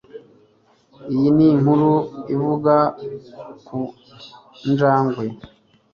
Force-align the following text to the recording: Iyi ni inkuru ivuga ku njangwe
Iyi 1.13 1.29
ni 1.35 1.45
inkuru 1.53 1.91
ivuga 2.33 2.75
ku 3.67 3.79
njangwe 4.69 5.25